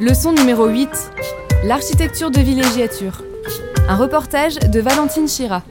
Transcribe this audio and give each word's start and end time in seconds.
Leçon 0.00 0.32
numéro 0.32 0.66
8. 0.66 0.88
L'architecture 1.64 2.30
de 2.30 2.40
villégiature. 2.40 3.22
Un 3.86 3.96
reportage 3.96 4.54
de 4.54 4.80
Valentine 4.80 5.28
Chira. 5.28 5.62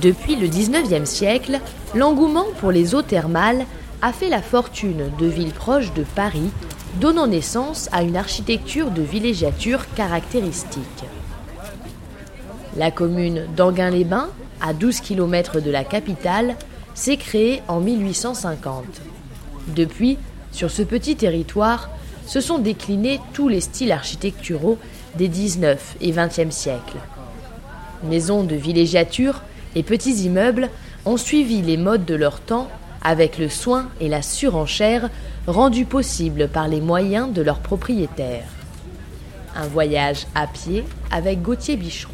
Depuis 0.00 0.36
le 0.36 0.46
19e 0.46 1.06
siècle, 1.06 1.58
l'engouement 1.96 2.46
pour 2.60 2.70
les 2.70 2.94
eaux 2.94 3.02
thermales 3.02 3.66
a 4.00 4.12
fait 4.12 4.28
la 4.28 4.42
fortune 4.42 5.10
de 5.18 5.26
villes 5.26 5.52
proches 5.52 5.92
de 5.94 6.04
Paris, 6.04 6.52
donnant 7.00 7.26
naissance 7.26 7.88
à 7.90 8.02
une 8.02 8.16
architecture 8.16 8.92
de 8.92 9.02
villégiature 9.02 9.92
caractéristique. 9.96 11.04
La 12.76 12.92
commune 12.92 13.48
d'Anguin-les-Bains, 13.56 14.28
à 14.60 14.72
12 14.72 15.00
km 15.00 15.60
de 15.60 15.70
la 15.70 15.84
capitale, 15.84 16.56
s'est 16.94 17.16
créée 17.16 17.62
en 17.68 17.80
1850. 17.80 18.84
Depuis, 19.68 20.18
sur 20.52 20.70
ce 20.70 20.82
petit 20.82 21.16
territoire, 21.16 21.90
se 22.26 22.40
sont 22.40 22.58
déclinés 22.58 23.20
tous 23.32 23.48
les 23.48 23.60
styles 23.60 23.92
architecturaux 23.92 24.78
des 25.16 25.28
19 25.28 25.96
et 26.00 26.12
20e 26.12 26.50
siècles. 26.50 26.98
Maisons 28.04 28.44
de 28.44 28.54
villégiature 28.54 29.42
et 29.74 29.82
petits 29.82 30.24
immeubles 30.24 30.70
ont 31.04 31.16
suivi 31.16 31.62
les 31.62 31.76
modes 31.76 32.04
de 32.04 32.14
leur 32.14 32.40
temps 32.40 32.68
avec 33.02 33.38
le 33.38 33.48
soin 33.48 33.88
et 34.00 34.08
la 34.08 34.22
surenchère 34.22 35.10
rendus 35.46 35.84
possibles 35.84 36.48
par 36.48 36.68
les 36.68 36.80
moyens 36.80 37.32
de 37.32 37.42
leurs 37.42 37.60
propriétaires. 37.60 38.48
Un 39.54 39.66
voyage 39.68 40.26
à 40.34 40.46
pied 40.46 40.84
avec 41.10 41.42
Gauthier 41.42 41.76
Bicheron. 41.76 42.12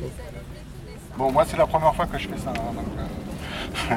Bon, 1.16 1.30
moi, 1.32 1.44
c'est 1.46 1.56
la 1.56 1.66
première 1.66 1.94
fois 1.94 2.06
que 2.06 2.18
je 2.18 2.28
fais 2.28 2.38
ça. 2.38 2.50
hein, 2.50 3.90
euh, 3.90 3.94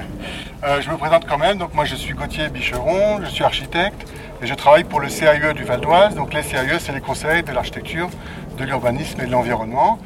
euh, 0.64 0.81
je 0.81 0.89
me 0.89 0.97
présente 0.97 1.25
quand 1.28 1.38
même. 1.38 1.58
Donc, 1.58 1.73
moi, 1.73 1.86
je 1.86 1.95
suis 1.95 2.14
Gauthier 2.14 2.50
Bicheron, 2.50 3.22
je 3.23 3.30
suis 3.30 3.44
architecte 3.44 4.11
et 4.42 4.47
je 4.47 4.53
travaille 4.53 4.83
pour 4.83 5.00
le 5.00 5.08
CAE 5.08 5.53
du 5.53 5.64
Val 5.64 5.80
d'Oise. 5.81 6.16
Donc, 6.16 6.33
les 6.33 6.42
CAE, 6.44 6.80
c'est 6.80 6.92
les 6.92 7.02
conseils 7.02 7.44
de 7.44 7.52
l'architecture, 7.52 8.09
de 8.58 8.64
l'urbanisme 8.66 9.22
et 9.22 9.25
de 9.25 9.31
l'environnement, 9.31 10.00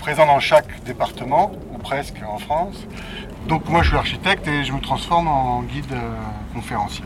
présents 0.00 0.26
dans 0.26 0.40
chaque 0.40 0.82
département, 0.84 1.52
ou 1.72 1.78
presque 1.78 2.16
en 2.28 2.38
France. 2.38 2.76
Donc, 3.48 3.68
moi, 3.68 3.82
je 3.82 3.88
suis 3.88 3.96
architecte 3.96 4.46
et 4.46 4.64
je 4.64 4.72
me 4.72 4.80
transforme 4.80 5.28
en 5.28 5.62
guide 5.62 5.92
euh, 5.92 6.12
conférencier. 6.54 7.04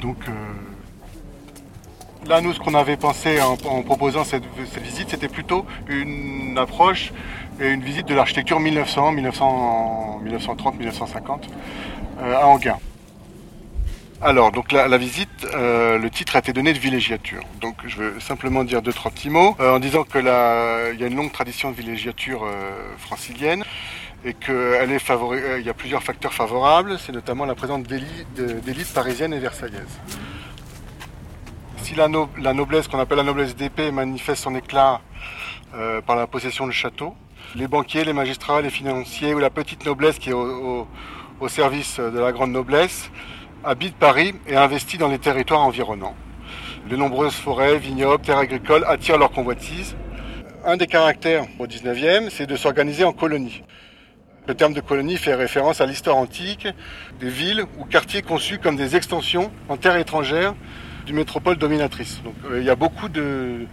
Donc, 0.00 0.18
Là, 2.28 2.40
nous, 2.40 2.52
ce 2.52 2.60
qu'on 2.60 2.74
avait 2.74 2.96
pensé 2.96 3.40
en, 3.42 3.56
proposant 3.82 4.22
cette 4.22 4.44
visite, 4.80 5.10
c'était 5.10 5.26
plutôt 5.28 5.66
une 5.88 6.56
approche 6.56 7.12
et 7.60 7.68
une 7.68 7.82
visite 7.82 8.06
de 8.06 8.14
l'architecture 8.14 8.60
1900, 8.60 9.12
1900 9.12 10.20
1930, 10.22 10.74
1950 10.76 11.48
euh, 12.20 12.36
à 12.36 12.46
Anguin. 12.46 12.78
Alors, 14.24 14.52
donc 14.52 14.70
la, 14.70 14.96
visite, 14.98 15.28
euh, 15.52 15.98
le 15.98 16.08
titre 16.08 16.36
a 16.36 16.38
été 16.38 16.52
donné 16.52 16.72
de 16.72 16.78
villégiature. 16.78 17.42
Donc, 17.60 17.74
je 17.84 17.96
veux 17.96 18.20
simplement 18.20 18.62
dire 18.62 18.80
deux, 18.80 18.92
trois 18.92 19.10
petits 19.10 19.30
mots 19.30 19.56
euh, 19.58 19.74
en 19.74 19.80
disant 19.80 20.04
que 20.04 20.18
il 20.94 21.00
y 21.00 21.04
a 21.04 21.06
une 21.08 21.16
longue 21.16 21.32
tradition 21.32 21.72
de 21.72 21.76
villégiature 21.76 22.44
euh, 22.44 22.94
francilienne 22.98 23.64
et 24.24 24.34
qu'il 24.34 24.54
euh, 24.54 25.60
y 25.64 25.68
a 25.68 25.74
plusieurs 25.74 26.04
facteurs 26.04 26.32
favorables. 26.32 27.00
C'est 27.00 27.10
notamment 27.10 27.46
la 27.46 27.56
présence 27.56 27.82
d'élites 27.82 28.94
parisiennes 28.94 29.34
et 29.34 29.40
versaillaises. 29.40 29.98
Si 31.78 31.96
la, 31.96 32.06
no- 32.06 32.30
la 32.38 32.54
noblesse 32.54 32.86
qu'on 32.86 33.00
appelle 33.00 33.18
la 33.18 33.24
noblesse 33.24 33.56
d'épée 33.56 33.90
manifeste 33.90 34.44
son 34.44 34.54
éclat 34.54 35.00
par 36.06 36.16
la 36.16 36.26
possession 36.26 36.66
de 36.66 36.70
châteaux, 36.72 37.16
les 37.54 37.68
banquiers, 37.68 38.04
les 38.04 38.12
magistrats, 38.12 38.62
les 38.62 38.70
financiers 38.70 39.34
ou 39.34 39.38
la 39.38 39.50
petite 39.50 39.84
noblesse 39.84 40.18
qui 40.18 40.30
est 40.30 40.34
au, 40.34 40.86
service 41.48 41.98
de 41.98 42.20
la 42.20 42.30
grande 42.30 42.52
noblesse 42.52 43.10
habitent 43.64 43.96
Paris 43.96 44.32
et 44.46 44.54
investit 44.56 44.96
dans 44.96 45.08
les 45.08 45.18
territoires 45.18 45.62
environnants. 45.62 46.14
Les 46.88 46.96
nombreuses 46.96 47.34
forêts, 47.34 47.78
vignobles, 47.78 48.22
terres 48.24 48.38
agricoles 48.38 48.84
attirent 48.86 49.18
leur 49.18 49.32
convoitise. 49.32 49.96
Un 50.64 50.76
des 50.76 50.86
caractères 50.86 51.46
au 51.58 51.66
19e, 51.66 52.30
c'est 52.30 52.46
de 52.46 52.54
s'organiser 52.54 53.02
en 53.04 53.12
colonies. 53.12 53.62
Le 54.46 54.54
terme 54.54 54.72
de 54.72 54.80
colonie 54.80 55.16
fait 55.16 55.34
référence 55.34 55.80
à 55.80 55.86
l'histoire 55.86 56.16
antique 56.16 56.68
des 57.20 57.28
villes 57.28 57.64
ou 57.78 57.84
quartiers 57.84 58.22
conçus 58.22 58.58
comme 58.58 58.76
des 58.76 58.94
extensions 58.94 59.50
en 59.68 59.76
terre 59.76 59.96
étrangère 59.96 60.54
d'une 61.06 61.16
métropole 61.16 61.56
dominatrice. 61.56 62.22
Donc 62.22 62.34
euh, 62.50 62.60
il 62.60 62.64
y 62.64 62.70
a 62.70 62.76
beaucoup 62.76 63.08
de- 63.08 63.66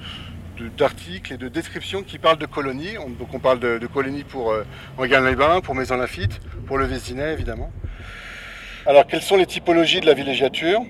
d'articles 0.67 1.33
et 1.33 1.37
de 1.37 1.47
descriptions 1.47 2.03
qui 2.03 2.17
parlent 2.17 2.37
de 2.37 2.45
colonies. 2.45 2.97
On- 2.97 3.09
donc 3.09 3.33
on 3.33 3.39
parle 3.39 3.59
de, 3.59 3.87
colonies 3.87 4.23
pour 4.23 4.51
euh, 4.51 4.65
Anguin-les-Bains, 4.97 5.61
pour 5.61 5.75
Maison 5.75 5.95
Lafitte, 5.95 6.39
pour 6.67 6.77
le 6.77 6.85
Vésinet 6.85 7.31
évidemment. 7.33 7.71
Alors 8.85 9.07
quelles 9.07 9.21
sont 9.21 9.37
les 9.37 9.45
typologies 9.45 10.01
de 10.01 10.05
la 10.05 10.13
villégiature? 10.13 10.81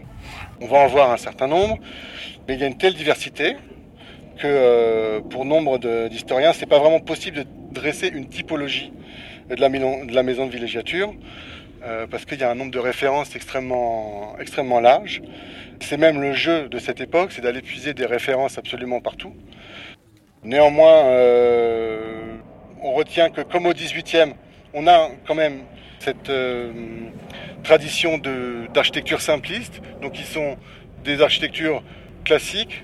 On 0.62 0.68
va 0.68 0.78
en 0.80 0.88
voir 0.88 1.12
un 1.12 1.18
certain 1.18 1.48
nombre, 1.48 1.78
mais 2.48 2.56
il 2.56 2.60
y 2.60 2.64
a 2.64 2.68
une 2.68 2.78
telle 2.78 2.94
diversité 2.94 3.56
que 4.38 4.48
euh, 4.48 5.22
pour 5.22 5.46
nombre 5.46 5.78
d'historiens, 6.10 6.54
c'est 6.54 6.66
pas 6.66 6.80
vraiment 6.80 7.00
possible 7.00 7.38
de 7.38 7.46
dresser 7.72 8.08
une 8.08 8.28
typologie 8.30 8.92
de 9.50 9.56
la 10.14 10.24
maison 10.24 10.46
de 10.46 10.52
villégiature, 10.52 11.14
euh, 11.82 12.08
parce 12.08 12.26
qu'il 12.26 12.40
y 12.40 12.44
a 12.44 12.52
un 12.52 12.56
nombre 12.56 12.72
de 12.72 12.80
références 12.80 13.36
extrêmement, 13.36 14.36
extrêmement 14.40 14.82
large. 14.82 15.22
C'est 15.82 15.96
même 15.98 16.20
le 16.20 16.34
jeu 16.34 16.68
de 16.68 16.78
cette 16.78 17.00
époque, 17.00 17.32
c'est 17.32 17.42
d'aller 17.42 17.62
puiser 17.62 17.94
des 17.94 18.06
références 18.06 18.58
absolument 18.58 19.00
partout. 19.00 19.34
Néanmoins, 20.44 21.06
euh, 21.06 22.36
on 22.82 22.92
retient 22.92 23.30
que 23.30 23.42
comme 23.42 23.66
au 23.66 23.72
18e, 23.72 24.34
on 24.74 24.88
a 24.88 25.10
quand 25.26 25.36
même 25.36 25.62
cette 26.00 26.30
euh, 26.30 26.72
tradition 27.64 28.18
d'architecture 28.74 29.22
simpliste, 29.22 29.82
donc 30.02 30.14
qui 30.14 30.24
sont 30.24 30.58
des 31.06 31.22
architectures 31.22 31.82
classiques, 32.26 32.84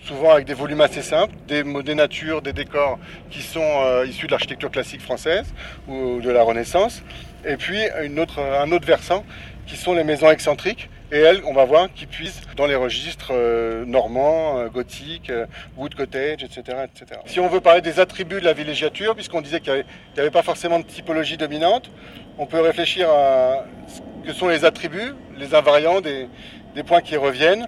souvent 0.00 0.30
avec 0.30 0.46
des 0.46 0.54
volumes 0.54 0.80
assez 0.80 1.02
simples, 1.02 1.34
des, 1.46 1.62
des 1.62 1.94
natures, 1.94 2.40
des 2.40 2.54
décors 2.54 2.98
qui 3.30 3.42
sont 3.42 4.02
issus 4.06 4.26
de 4.26 4.30
l'architecture 4.30 4.70
classique 4.70 5.02
française 5.02 5.52
ou 5.88 6.20
de 6.20 6.30
la 6.30 6.42
Renaissance, 6.42 7.02
et 7.48 7.56
puis 7.56 7.78
un 7.96 8.16
autre 8.18 8.86
versant 8.86 9.24
qui 9.66 9.76
sont 9.76 9.94
les 9.94 10.04
maisons 10.04 10.30
excentriques, 10.30 10.88
et 11.10 11.18
elles, 11.18 11.40
on 11.46 11.54
va 11.54 11.64
voir, 11.64 11.88
qui 11.94 12.06
puisent 12.06 12.42
dans 12.56 12.66
les 12.66 12.74
registres 12.74 13.32
euh, 13.32 13.84
normands, 13.86 14.58
euh, 14.58 14.68
gothiques, 14.68 15.30
euh, 15.30 15.46
wood 15.76 15.94
cottage, 15.94 16.42
etc., 16.42 16.78
etc. 16.84 17.20
Si 17.24 17.40
on 17.40 17.48
veut 17.48 17.60
parler 17.60 17.80
des 17.80 17.98
attributs 17.98 18.40
de 18.40 18.44
la 18.44 18.52
villégiature, 18.52 19.14
puisqu'on 19.14 19.40
disait 19.40 19.60
qu'il 19.60 19.72
n'y 19.72 20.20
avait, 20.20 20.30
pas 20.30 20.42
forcément 20.42 20.78
de 20.78 20.84
typologie 20.84 21.38
dominante, 21.38 21.90
on 22.36 22.44
peut 22.44 22.60
réfléchir 22.60 23.08
à 23.10 23.64
ce 23.86 24.26
que 24.26 24.34
sont 24.34 24.48
les 24.48 24.66
attributs, 24.66 25.14
les 25.38 25.54
invariants 25.54 26.02
des, 26.02 26.28
des 26.74 26.82
points 26.82 27.00
qui 27.00 27.16
reviennent. 27.16 27.66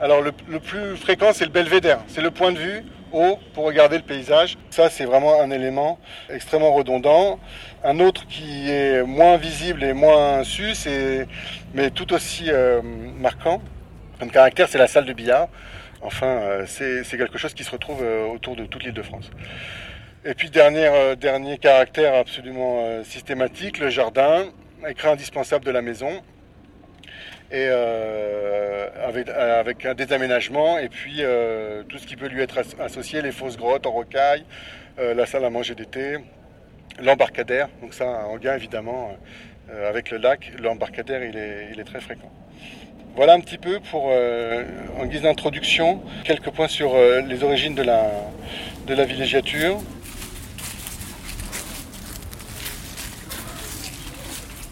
Alors 0.00 0.22
le, 0.22 0.32
le 0.48 0.58
plus 0.58 0.96
fréquent, 0.96 1.32
c'est 1.34 1.44
le 1.44 1.50
belvédère, 1.50 2.00
c'est 2.08 2.22
le 2.22 2.30
point 2.30 2.52
de 2.52 2.58
vue 2.58 2.84
pour 3.08 3.64
regarder 3.64 3.96
le 3.96 4.02
paysage. 4.02 4.56
Ça, 4.70 4.90
c'est 4.90 5.04
vraiment 5.04 5.40
un 5.40 5.50
élément 5.50 5.98
extrêmement 6.28 6.72
redondant. 6.72 7.38
Un 7.84 8.00
autre 8.00 8.26
qui 8.26 8.70
est 8.70 9.02
moins 9.02 9.36
visible 9.36 9.84
et 9.84 9.92
moins 9.92 10.44
su, 10.44 10.74
mais 11.74 11.90
tout 11.90 12.12
aussi 12.12 12.46
euh, 12.48 12.82
marquant 12.82 13.60
comme 14.18 14.30
caractère, 14.30 14.68
c'est 14.68 14.78
la 14.78 14.88
salle 14.88 15.04
de 15.04 15.12
billard. 15.12 15.48
Enfin, 16.02 16.26
euh, 16.26 16.66
c'est 16.66 17.16
quelque 17.16 17.38
chose 17.38 17.54
qui 17.54 17.62
se 17.62 17.70
retrouve 17.70 18.02
euh, 18.02 18.26
autour 18.26 18.56
de 18.56 18.64
toute 18.66 18.82
l'île 18.82 18.94
de 18.94 19.02
France. 19.02 19.30
Et 20.24 20.34
puis, 20.34 20.50
dernier, 20.50 21.14
dernier 21.16 21.58
caractère 21.58 22.14
absolument 22.14 23.04
systématique, 23.04 23.78
le 23.78 23.88
jardin, 23.88 24.46
écran 24.88 25.12
indispensable 25.12 25.64
de 25.64 25.70
la 25.70 25.80
maison 25.80 26.22
et 27.50 27.66
euh, 27.70 28.88
avec, 29.06 29.28
avec 29.30 29.86
un 29.86 29.94
désaménagement 29.94 30.78
et 30.78 30.88
puis 30.88 31.18
euh, 31.20 31.82
tout 31.88 31.98
ce 31.98 32.06
qui 32.06 32.16
peut 32.16 32.28
lui 32.28 32.42
être 32.42 32.58
as- 32.58 32.82
associé, 32.82 33.22
les 33.22 33.32
fausses 33.32 33.56
grottes 33.56 33.86
en 33.86 33.92
rocaille, 33.92 34.44
euh, 34.98 35.14
la 35.14 35.24
salle 35.24 35.44
à 35.44 35.50
manger 35.50 35.74
d'été, 35.74 36.18
l'embarcadère. 37.00 37.68
Donc 37.80 37.94
ça, 37.94 38.06
en 38.26 38.36
gain 38.36 38.54
évidemment, 38.54 39.16
euh, 39.70 39.88
avec 39.88 40.10
le 40.10 40.18
lac, 40.18 40.52
l'embarcadère 40.60 41.24
il 41.24 41.36
est, 41.36 41.68
il 41.72 41.80
est 41.80 41.84
très 41.84 42.00
fréquent. 42.00 42.30
Voilà 43.16 43.32
un 43.32 43.40
petit 43.40 43.58
peu 43.58 43.80
pour, 43.80 44.12
en 45.00 45.06
guise 45.06 45.22
d'introduction, 45.22 46.00
quelques 46.22 46.50
points 46.50 46.68
sur 46.68 46.94
les 47.26 47.42
origines 47.42 47.74
de 47.74 47.82
la, 47.82 48.04
de 48.86 48.94
la 48.94 49.04
villégiature. 49.04 49.78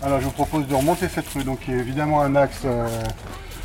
Alors 0.03 0.21
je 0.21 0.27
vous 0.27 0.31
propose 0.31 0.67
de 0.67 0.75
remonter 0.75 1.09
cette 1.09 1.29
rue, 1.29 1.43
donc 1.43 1.61
qui 1.61 1.73
est 1.73 1.79
évidemment 1.79 2.21
un 2.21 2.37
axe 2.37 2.67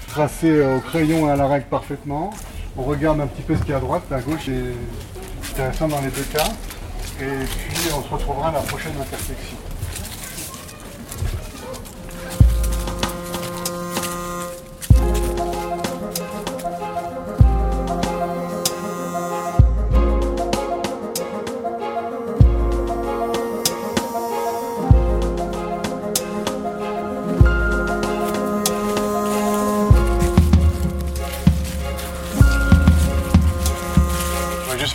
tracé 0.08 0.62
au 0.66 0.80
crayon 0.80 1.28
et 1.28 1.32
à 1.32 1.36
la 1.36 1.48
règle 1.48 1.66
parfaitement. 1.66 2.32
On 2.78 2.84
regarde 2.84 3.20
un 3.20 3.28
petit 3.28 3.42
peu 3.42 3.56
ce 3.56 3.62
qu'il 3.62 3.72
y 3.72 3.74
a 3.74 3.78
à 3.78 3.80
droite, 3.82 4.04
à 4.12 4.22
gauche 4.22 4.48
est 4.48 5.52
intéressant 5.52 5.88
dans 5.88 6.02
les 6.02 6.10
deux 6.10 6.24
cas. 6.24 6.48
Et 7.20 7.46
puis 7.46 7.90
on 7.96 8.02
se 8.02 8.10
retrouvera 8.10 8.50
à 8.50 8.52
la 8.54 8.62
prochaine 8.62 8.94
intersection. 9.00 9.58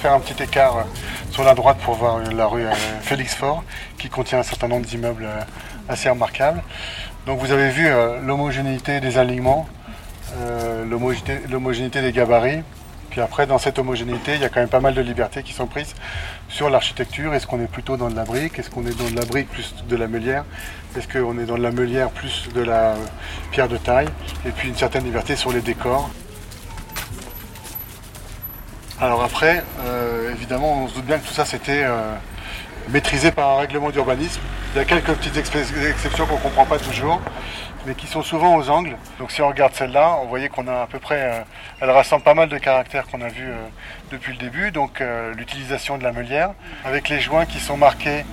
Un 0.04 0.20
petit 0.20 0.42
écart 0.42 0.78
euh, 0.78 0.82
sur 1.30 1.42
la 1.42 1.54
droite 1.54 1.78
pour 1.78 1.94
voir 1.94 2.18
la 2.18 2.46
rue 2.46 2.64
euh, 2.64 2.72
Félix 3.00 3.34
Fort 3.34 3.64
qui 3.98 4.08
contient 4.08 4.38
un 4.38 4.42
certain 4.42 4.68
nombre 4.68 4.86
d'immeubles 4.86 5.24
euh, 5.24 5.40
assez 5.88 6.08
remarquables. 6.08 6.62
Donc 7.26 7.40
vous 7.40 7.50
avez 7.50 7.70
vu 7.70 7.88
l'homogénéité 8.22 9.00
des 9.00 9.18
alignements, 9.18 9.66
l'homogénéité 10.88 12.00
des 12.00 12.12
gabarits. 12.12 12.62
Puis 13.10 13.20
après, 13.20 13.48
dans 13.48 13.58
cette 13.58 13.80
homogénéité, 13.80 14.34
il 14.34 14.42
y 14.42 14.44
a 14.44 14.48
quand 14.48 14.60
même 14.60 14.68
pas 14.68 14.78
mal 14.78 14.94
de 14.94 15.00
libertés 15.00 15.42
qui 15.42 15.52
sont 15.52 15.66
prises 15.66 15.94
sur 16.48 16.70
l'architecture. 16.70 17.34
Est-ce 17.34 17.48
qu'on 17.48 17.60
est 17.60 17.66
plutôt 17.66 17.96
dans 17.96 18.10
de 18.10 18.14
la 18.14 18.22
brique? 18.22 18.60
Est-ce 18.60 18.70
qu'on 18.70 18.86
est 18.86 18.96
dans 18.96 19.10
de 19.10 19.16
la 19.16 19.24
brique 19.24 19.48
plus 19.48 19.74
de 19.88 19.96
la 19.96 20.06
meulière? 20.06 20.44
Est-ce 20.96 21.08
qu'on 21.08 21.36
est 21.38 21.46
dans 21.46 21.56
de 21.56 21.62
la 21.62 21.72
meulière 21.72 22.10
plus 22.10 22.48
de 22.54 22.60
la 22.60 22.94
pierre 23.50 23.68
de 23.68 23.76
taille? 23.76 24.08
Et 24.46 24.50
puis 24.50 24.68
une 24.68 24.76
certaine 24.76 25.02
liberté 25.02 25.34
sur 25.34 25.52
les 25.52 25.62
décors. 25.62 26.10
Alors 28.98 29.22
après, 29.22 29.62
euh, 29.84 30.32
évidemment, 30.32 30.84
on 30.84 30.88
se 30.88 30.94
doute 30.94 31.04
bien 31.04 31.18
que 31.18 31.26
tout 31.26 31.34
ça 31.34 31.44
c'était 31.44 31.82
euh, 31.84 32.14
maîtrisé 32.88 33.30
par 33.30 33.50
un 33.50 33.58
règlement 33.58 33.90
d'urbanisme. 33.90 34.40
Il 34.74 34.78
y 34.78 34.80
a 34.80 34.86
quelques 34.86 35.12
petites 35.12 35.36
exceptions 35.36 36.24
qu'on 36.24 36.36
ne 36.36 36.40
comprend 36.40 36.64
pas 36.64 36.78
toujours, 36.78 37.20
mais 37.84 37.94
qui 37.94 38.06
sont 38.06 38.22
souvent 38.22 38.56
aux 38.56 38.70
angles. 38.70 38.96
Donc 39.18 39.32
si 39.32 39.42
on 39.42 39.48
regarde 39.48 39.74
celle-là, 39.74 40.16
on 40.22 40.28
voyait 40.28 40.48
qu'on 40.48 40.66
a 40.66 40.80
à 40.80 40.86
peu 40.86 40.98
près, 40.98 41.20
euh, 41.20 41.40
elle 41.82 41.90
rassemble 41.90 42.22
pas 42.22 42.32
mal 42.32 42.48
de 42.48 42.56
caractères 42.56 43.06
qu'on 43.08 43.20
a 43.20 43.28
vus 43.28 43.52
depuis 44.10 44.32
le 44.32 44.38
début. 44.38 44.70
Donc 44.70 45.02
l'utilisation 45.36 45.98
de 45.98 46.02
la 46.02 46.12
meulière, 46.12 46.52
avec 46.86 47.10
les 47.10 47.20
joints 47.20 47.44
qui 47.44 47.60
sont 47.60 47.76
marqués, 47.76 48.24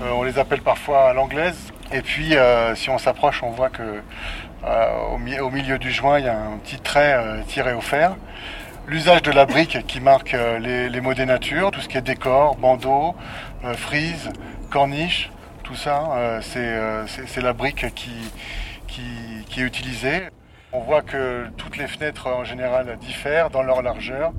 on 0.00 0.22
les 0.22 0.38
appelle 0.38 0.62
parfois 0.62 1.10
à 1.10 1.12
l'anglaise. 1.14 1.58
Et 1.92 2.02
puis 2.02 2.36
si 2.76 2.90
on 2.90 2.98
s'approche, 2.98 3.42
on 3.42 3.50
voit 3.50 3.70
que 3.70 4.00
au, 5.10 5.50
milieu 5.50 5.78
du 5.80 5.90
joint, 5.90 6.20
il 6.20 6.26
y 6.26 6.28
a 6.28 6.38
un 6.38 6.58
petit 6.58 6.78
trait 6.78 7.42
tiré 7.48 7.72
au 7.72 7.80
fer 7.80 8.14
l'usage 8.86 9.22
de 9.22 9.30
la 9.30 9.46
brique 9.46 9.86
qui 9.86 10.00
marque 10.00 10.34
euh, 10.34 10.88
les, 10.88 11.00
mots 11.00 11.14
des 11.14 11.26
natures, 11.26 11.70
tout 11.70 11.80
ce 11.80 11.88
qui 11.88 11.98
est 11.98 12.02
décor, 12.02 12.56
bandeau, 12.56 13.14
euh, 13.64 13.74
frise, 13.74 14.30
corniche, 14.70 15.30
tout 15.62 15.74
ça, 15.74 16.12
euh, 16.16 16.40
c'est 16.42 17.40
la 17.40 17.52
brique 17.52 17.94
qui, 17.94 18.10
qui, 18.88 19.60
est 19.60 19.64
utilisée. 19.64 20.28
On 20.72 20.80
voit 20.80 21.02
que 21.02 21.46
toutes 21.56 21.76
les 21.76 21.86
fenêtres 21.86 22.26
en 22.28 22.44
général 22.44 22.98
diffèrent 23.00 23.50
dans 23.50 23.62
leur 23.62 23.82
largeur. 23.82 24.32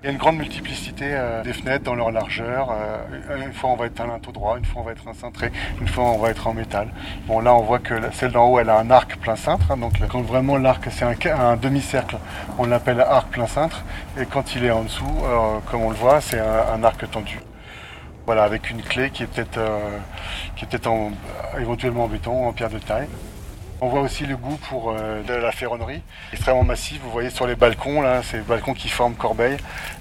Il 0.00 0.06
y 0.06 0.08
a 0.10 0.12
une 0.12 0.18
grande 0.18 0.36
multiplicité 0.36 1.06
euh, 1.08 1.42
des 1.42 1.52
fenêtres 1.52 1.82
dans 1.82 1.96
leur 1.96 2.12
largeur. 2.12 2.70
Euh, 2.70 3.44
une 3.44 3.52
fois 3.52 3.70
on 3.70 3.74
va 3.74 3.86
être 3.86 4.00
un 4.00 4.06
linteau 4.06 4.30
droit, 4.30 4.56
une 4.56 4.64
fois 4.64 4.82
on 4.82 4.84
va 4.84 4.92
être 4.92 5.08
un 5.08 5.12
cintré, 5.12 5.50
une 5.80 5.88
fois 5.88 6.04
on 6.04 6.18
va 6.18 6.30
être 6.30 6.46
en 6.46 6.54
métal. 6.54 6.86
Bon 7.26 7.40
là 7.40 7.52
on 7.52 7.62
voit 7.62 7.80
que 7.80 7.94
celle 8.12 8.30
d'en 8.30 8.46
haut 8.46 8.60
elle 8.60 8.70
a 8.70 8.78
un 8.78 8.92
arc 8.92 9.16
plein 9.16 9.34
cintre. 9.34 9.72
Hein, 9.72 9.76
donc 9.76 9.94
quand 10.08 10.20
vraiment 10.20 10.56
l'arc 10.56 10.86
c'est 10.88 11.04
un, 11.32 11.56
demi-cercle, 11.56 12.16
on 12.58 12.66
l'appelle 12.66 13.00
arc 13.00 13.30
plein 13.30 13.48
cintre. 13.48 13.82
Et 14.16 14.24
quand 14.24 14.54
il 14.54 14.64
est 14.64 14.70
en 14.70 14.84
dessous, 14.84 15.04
euh, 15.24 15.58
comme 15.68 15.82
on 15.82 15.90
le 15.90 15.96
voit, 15.96 16.20
c'est 16.20 16.38
un, 16.38 16.84
arc 16.84 17.10
tendu. 17.10 17.40
Voilà, 18.24 18.44
avec 18.44 18.70
une 18.70 18.82
clé 18.82 19.10
qui 19.10 19.24
est 19.24 19.26
peut-être 19.26 19.58
est 19.58 20.66
peut-être 20.66 20.90
éventuellement 21.58 22.04
en 22.04 22.08
béton 22.08 22.46
en 22.46 22.52
pierre 22.52 22.70
de 22.70 22.78
taille. 22.78 23.08
On 23.80 23.88
voit 23.88 24.00
aussi 24.00 24.26
le 24.26 24.36
goût 24.36 24.56
pour 24.68 24.90
euh, 24.90 25.22
la 25.28 25.52
ferronnerie, 25.52 26.02
extrêmement 26.32 26.64
massif. 26.64 27.00
Vous 27.00 27.12
voyez 27.12 27.30
sur 27.30 27.46
les 27.46 27.54
balcons, 27.54 28.00
là, 28.00 28.22
c'est 28.24 28.38
les 28.38 28.42
balcons 28.42 28.74
qui 28.74 28.88
forment 28.88 29.14
corbeille. 29.14 29.56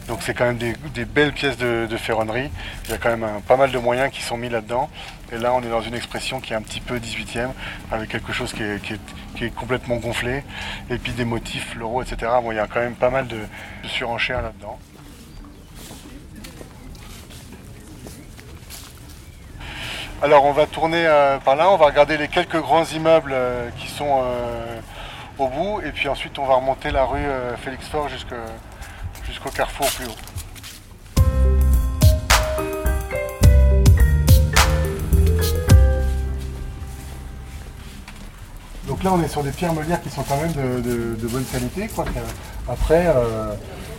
Donc 0.07 0.23
c'est 0.23 0.33
quand 0.33 0.45
même 0.45 0.57
des, 0.57 1.05
belles 1.05 1.31
pièces 1.31 1.57
de, 1.57 1.97
ferronnerie. 1.97 2.49
Il 2.85 2.91
y 2.91 2.93
a 2.93 2.97
quand 2.97 3.15
même 3.15 3.41
pas 3.47 3.55
mal 3.55 3.69
de 3.71 3.77
moyens 3.77 4.11
qui 4.11 4.23
sont 4.23 4.35
mis 4.35 4.49
là-dedans. 4.49 4.89
Et 5.31 5.37
là, 5.37 5.53
on 5.53 5.61
est 5.61 5.69
dans 5.69 5.81
une 5.81 5.93
expression 5.93 6.39
qui 6.39 6.53
est 6.53 6.55
un 6.55 6.61
petit 6.63 6.79
peu 6.79 6.97
18e, 6.97 7.49
avec 7.91 8.09
quelque 8.09 8.33
chose 8.33 8.51
qui 8.51 8.63
est, 8.63 9.55
complètement 9.55 9.97
gonflé. 9.97 10.43
Et 10.89 10.97
puis 10.97 11.11
des 11.11 11.25
motifs 11.25 11.73
floraux, 11.73 12.01
etc. 12.01 12.31
Bon, 12.41 12.51
il 12.51 12.55
y 12.55 12.59
a 12.59 12.65
quand 12.65 12.79
même 12.79 12.95
pas 12.95 13.11
mal 13.11 13.27
de, 13.27 13.37
de 13.83 13.87
surenchères 13.87 14.41
là-dedans. 14.41 14.79
Alors 20.19 20.45
on 20.45 20.51
va 20.51 20.65
tourner 20.65 21.05
euh, 21.05 21.37
par 21.37 21.55
là, 21.55 21.69
on 21.69 21.77
va 21.77 21.85
regarder 21.85 22.17
les 22.17 22.27
quelques 22.27 22.59
grands 22.59 22.85
immeubles 22.85 23.33
euh, 23.33 23.69
qui 23.77 23.87
sont 23.87 24.23
euh, 24.23 24.79
au 25.37 25.47
bout 25.47 25.79
et 25.85 25.91
puis 25.91 26.09
ensuite 26.09 26.39
on 26.39 26.45
va 26.45 26.55
remonter 26.55 26.89
la 26.89 27.05
rue 27.05 27.23
Félix 27.63 27.87
Fort 27.87 28.09
jusqu'au 28.09 29.49
carrefour 29.55 29.85
plus 29.91 30.07
haut. 30.07 30.15
Donc 38.87 39.03
là 39.03 39.11
on 39.13 39.21
est 39.21 39.27
sur 39.27 39.43
des 39.43 39.51
pierres 39.51 39.73
meulières 39.73 40.01
qui 40.01 40.09
sont 40.09 40.23
quand 40.23 40.37
même 40.37 40.53
de, 40.53 41.27
bonne 41.27 41.45
qualité. 41.45 41.89
Quoi. 41.89 42.05
Après, 42.67 43.05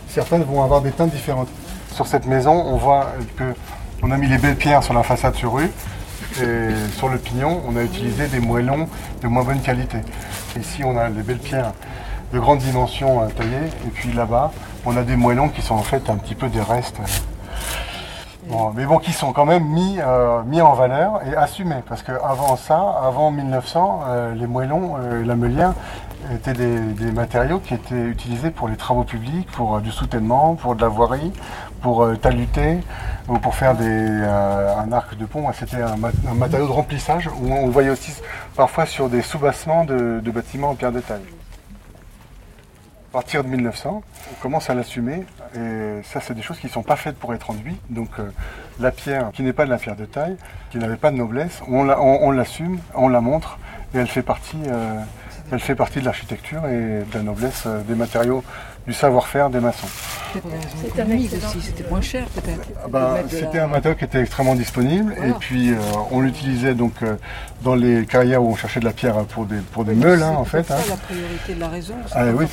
certaines 0.09 0.43
vont 0.43 0.65
avoir 0.65 0.81
des 0.81 0.91
teintes 0.91 1.11
différentes. 1.11 1.47
Sur 1.93 2.07
cette 2.07 2.25
maison, 2.25 2.51
on 2.51 2.75
voit 2.75 3.13
que 3.37 3.55
on 4.01 4.11
a 4.11 4.17
mis 4.17 4.27
les 4.27 4.37
belles 4.37 4.57
pierres 4.57 4.83
sur 4.83 4.93
la 4.93 5.03
façade 5.03 5.35
sur 5.35 5.53
rue 5.53 5.71
sur 6.95 7.09
le 7.09 7.17
pignon, 7.17 7.61
on 7.67 7.75
a 7.75 7.83
utilisé 7.83 8.27
des 8.27 8.39
moellons 8.39 8.87
de 9.21 9.27
moins 9.27 9.43
bonne 9.43 9.61
qualité. 9.61 9.97
Ici, 10.59 10.83
on 10.83 10.97
a 10.97 11.09
des 11.09 11.21
belles 11.21 11.37
pierres 11.37 11.73
de 12.33 12.39
grande 12.39 12.59
dimension 12.59 13.27
taillées. 13.29 13.67
Et 13.87 13.89
puis 13.93 14.11
là-bas, 14.13 14.51
on 14.85 14.95
a 14.97 15.03
des 15.03 15.15
moellons 15.15 15.49
qui 15.49 15.61
sont 15.61 15.75
en 15.75 15.83
fait 15.83 16.09
un 16.09 16.17
petit 16.17 16.35
peu 16.35 16.47
des 16.49 16.61
restes. 16.61 16.97
Mais 18.75 18.85
bon, 18.85 18.97
qui 18.97 19.13
sont 19.13 19.31
quand 19.31 19.45
même 19.45 19.63
mis, 19.63 19.99
euh, 19.99 20.41
en 20.61 20.73
valeur 20.73 21.21
et 21.25 21.35
assumés. 21.35 21.83
Parce 21.87 22.03
qu'avant 22.03 22.55
ça, 22.55 22.95
avant 23.03 23.31
1900, 23.31 24.01
euh, 24.07 24.35
les 24.35 24.47
moellons 24.47 24.97
et 24.97 25.23
la 25.23 25.35
meulière 25.35 25.73
étaient 26.33 26.53
des, 26.53 27.11
matériaux 27.11 27.59
qui 27.59 27.73
étaient 27.73 28.05
utilisés 28.05 28.51
pour 28.51 28.67
les 28.67 28.75
travaux 28.75 29.03
publics, 29.03 29.49
pour 29.51 29.79
du 29.81 29.91
soutènement, 29.91 30.55
pour 30.55 30.75
de 30.75 30.81
la 30.81 30.87
voirie, 30.87 31.31
pour 31.81 32.05
taluter 32.21 32.79
ou 33.27 33.37
pour 33.37 33.55
faire 33.55 33.75
euh, 33.79 34.75
un 34.77 34.91
arc 34.91 35.17
de 35.17 35.25
pont. 35.25 35.45
C'était 35.53 35.81
un, 35.81 36.33
matériau 36.33 36.67
de 36.67 36.71
remplissage 36.71 37.27
où 37.27 37.51
on 37.51 37.69
voyait 37.69 37.89
aussi 37.89 38.13
parfois 38.55 38.85
sur 38.85 39.09
des 39.09 39.21
soubassements 39.21 39.85
de, 39.85 40.31
bâtiments 40.31 40.71
en 40.71 40.75
pierre 40.75 40.91
de 40.91 40.99
taille. 40.99 41.38
À 43.09 43.11
partir 43.11 43.43
de 43.43 43.49
1900, 43.49 44.03
on 44.31 44.35
commence 44.39 44.69
à 44.69 44.75
l'assumer 44.75 45.25
et 45.55 46.03
ça 46.03 46.21
c'est 46.21 46.35
des 46.35 46.43
choses 46.43 46.59
qui 46.59 46.67
ne 46.67 46.71
sont 46.71 46.83
pas 46.83 46.95
faites 46.95 47.17
pour 47.17 47.33
être 47.33 47.49
enduits. 47.49 47.75
Donc 47.89 48.09
euh, 48.19 48.29
la 48.79 48.91
pierre 48.91 49.31
qui 49.33 49.41
n'est 49.41 49.51
pas 49.51 49.65
de 49.65 49.71
la 49.71 49.77
pierre 49.79 49.95
de 49.95 50.05
taille, 50.05 50.37
qui 50.69 50.77
n'avait 50.77 50.95
pas 50.95 51.09
de 51.09 51.17
noblesse, 51.17 51.63
on 51.67 51.85
l'assume, 52.31 52.77
on, 52.93 53.07
la 53.07 53.19
montre 53.19 53.57
et 53.95 53.97
elle 53.97 54.07
fait 54.07 54.21
partie, 54.21 54.59
euh, 54.67 54.99
elle 55.51 55.59
fait 55.59 55.73
partie 55.73 56.01
de 56.01 56.05
l'architecture 56.05 56.67
et 56.67 57.01
de 57.01 57.13
la 57.15 57.23
noblesse 57.23 57.65
des 57.87 57.95
matériaux 57.95 58.43
du 58.85 58.93
savoir-faire 58.93 59.49
des 59.49 59.59
maçons. 59.59 59.87
C'était 60.33 61.37
aussi, 61.37 61.61
c'était 61.61 61.89
moins 61.89 62.01
cher 62.01 62.25
peut-être. 62.27 62.69
Ah 62.83 62.87
bah, 62.89 63.17
c'était 63.29 63.59
un 63.59 63.67
matériau 63.67 63.97
qui 63.97 64.05
était 64.05 64.21
extrêmement 64.21 64.55
disponible 64.55 65.13
et 65.25 65.31
puis 65.39 65.71
euh, 65.71 65.77
on 66.11 66.21
l'utilisait 66.21 66.75
donc 66.75 66.93
euh, 67.01 67.15
dans 67.63 67.75
les 67.75 68.05
carrières 68.05 68.43
où 68.43 68.49
on 68.49 68.55
cherchait 68.55 68.79
de 68.79 68.85
la 68.85 68.93
pierre 68.93 69.15
pour 69.25 69.45
des, 69.45 69.57
pour 69.71 69.85
des 69.85 69.95
meules 69.95 70.21
hein, 70.21 70.35
en 70.37 70.45
fait. 70.45 70.63
C'est 70.67 70.73
hein. 70.73 70.77
la 70.89 70.97
priorité 70.97 71.53
de 71.55 71.59
la 71.59 71.67
raison. 71.67 71.95
Ah, 72.13 72.25
oui, 72.33 72.45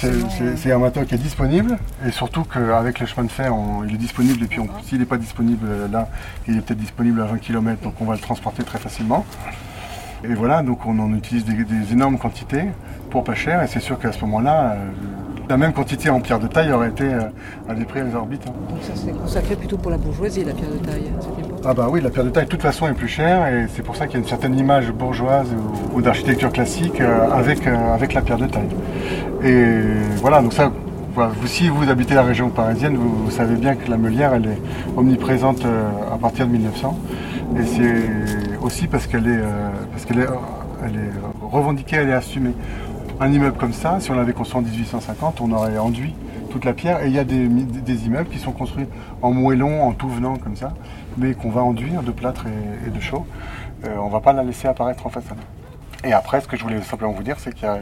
c'est 0.57 0.73
un 0.73 0.79
matériau 0.79 1.07
qui 1.07 1.15
est 1.15 1.19
disponible 1.19 1.79
et 2.07 2.11
surtout 2.11 2.45
qu'avec 2.45 3.01
le 3.01 3.07
chemin 3.07 3.27
de 3.27 3.33
fer 3.33 3.53
il 3.87 3.95
est 3.95 3.99
disponible 3.99 4.45
et 4.45 4.47
puis 4.47 4.61
s'il 4.85 4.99
n'est 4.99 5.05
pas 5.05 5.19
disponible 5.19 5.67
euh, 5.69 5.89
là, 5.89 6.09
il 6.49 6.57
est 6.57 6.61
peut-être 6.61 6.79
disponible 6.79 7.21
à 7.21 7.27
20 7.27 7.39
km 7.39 7.83
donc 7.83 7.95
on 8.01 8.05
va 8.05 8.15
le 8.15 8.21
transporter 8.21 8.63
très 8.65 8.79
facilement. 8.79 9.25
Et 10.25 10.35
voilà, 10.35 10.63
donc 10.63 10.87
on 10.87 10.99
en 10.99 11.13
utilise 11.15 11.45
des, 11.45 11.93
énormes 11.93 12.19
quantités 12.19 12.65
pour 13.11 13.23
pas 13.23 13.35
cher 13.35 13.63
et 13.63 13.67
c'est 13.67 13.81
sûr 13.81 13.99
qu'à 13.99 14.13
ce 14.13 14.21
moment-là, 14.23 14.77
la 15.49 15.57
même 15.57 15.73
quantité 15.73 16.11
en 16.11 16.21
pierre 16.21 16.39
de 16.39 16.47
taille 16.47 16.73
aurait 16.73 16.89
été 16.89 17.05
euh, 17.05 17.21
à 17.69 17.75
des 17.75 17.85
prix 17.85 18.01
exorbitants. 18.01 18.55
Donc 18.69 18.79
ça 18.83 18.97
s'est 18.97 19.13
consacré 19.13 19.57
plutôt 19.57 19.77
pour 19.77 19.91
la 19.91 19.97
bourgeoisie, 19.97 20.45
la 20.45 20.53
pierre 20.53 20.71
de 20.71 20.79
taille, 20.79 21.13
Ah 21.65 21.75
bah 21.75 21.89
oui, 21.91 22.01
la 22.01 22.11
pierre 22.11 22.25
de 22.25 22.31
taille 22.31 22.45
de 22.45 22.51
toute 22.51 22.63
façon 22.63 22.89
est 22.89 22.93
plus 22.93 23.09
chère 23.09 23.47
et 23.47 23.67
c'est 23.75 23.83
pour 23.83 23.97
ça 23.97 24.07
qu'il 24.07 24.15
y 24.15 24.17
a 24.17 24.21
une 24.21 24.29
certaine 24.29 24.59
image 24.59 24.91
bourgeoise 24.93 25.49
ou, 25.95 26.03
d'architecture 26.03 26.53
classique 26.53 27.01
euh, 27.01 27.31
avec, 27.31 27.67
euh, 27.67 27.95
avec 27.95 28.13
la 28.13 28.23
pierre 28.23 28.39
de 28.39 28.47
taille. 28.47 28.69
Et 29.43 29.73
voilà, 30.17 30.43
donc 30.43 30.53
ça, 30.53 30.73
vous, 31.15 31.47
si 31.47 31.69
vous 31.69 31.89
habitez 31.89 32.15
la 32.15 32.23
région 32.23 32.51
parisienne, 32.51 32.97
vous, 32.97 33.31
savez 33.31 33.57
bien 33.57 33.75
que 33.75 33.91
la 33.91 33.97
meulière, 33.97 34.35
elle 34.35 34.47
est 34.47 34.61
omniprésente 34.97 35.65
euh, 35.65 35.89
à 36.13 36.19
partir 36.19 36.47
de 36.47 36.53
1900. 36.53 36.99
Et 37.59 37.65
c'est 37.65 38.61
aussi 38.61 38.87
parce 38.87 39.07
qu'elle 39.07 39.27
est, 39.27 39.41
parce 39.93 40.05
qu'elle 40.05 40.19
est, 40.19 40.27
elle 40.85 40.97
est 40.97 41.13
revendiquée, 41.41 41.97
elle 41.97 42.09
est 42.09 42.15
assumée. 42.15 42.53
Un 43.19 43.33
immeuble 43.33 43.57
comme 43.57 43.73
ça, 43.73 43.99
si 43.99 44.11
on 44.11 44.15
l'avait 44.15 44.35
construit 44.35 44.61
en 44.61 44.63
1850, 44.63 45.41
on 45.41 45.51
aurait 45.53 45.79
enduit 45.79 46.15
toute 46.51 46.67
la 46.67 46.75
pierre. 46.75 47.03
Et 47.03 47.07
il 47.07 47.15
y 47.15 47.19
a 47.19 47.25
des, 47.25 48.07
immeubles 48.07 48.29
qui 48.29 48.39
sont 48.39 48.53
construits 48.53 48.87
en 49.23 49.33
moellon, 49.33 49.85
en 49.85 49.93
tout 49.93 50.09
venant 50.09 50.37
comme 50.37 50.55
ça, 50.55 50.75
mais 51.17 51.33
qu'on 51.33 51.49
va 51.49 51.63
enduire 51.63 52.03
de 52.03 52.11
plâtre 52.11 52.45
et, 52.87 52.91
de 52.91 53.01
chaux. 53.01 53.27
Euh, 53.87 53.97
on 53.99 54.09
ne 54.09 54.13
va 54.13 54.21
pas 54.21 54.35
la 54.35 54.43
laisser 54.43 54.69
apparaître 54.69 55.07
en 55.07 55.11
façade. 55.11 55.39
Et 56.05 56.13
après, 56.13 56.41
ce 56.41 56.49
que 56.49 56.57
je 56.57 56.63
voulais 56.63 56.81
simplement 56.83 57.13
vous 57.13 57.23
dire, 57.23 57.37
c'est 57.39 57.53
qu'il 57.55 57.65
y 57.65 57.71
a 57.71 57.79